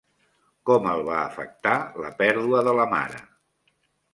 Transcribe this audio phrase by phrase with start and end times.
[0.69, 1.75] Com el va afectar
[2.07, 3.21] la pèrdua de la mare?